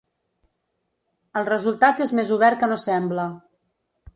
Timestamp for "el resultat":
1.41-2.03